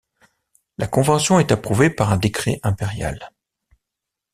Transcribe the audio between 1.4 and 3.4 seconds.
approuvée par un décret impérial.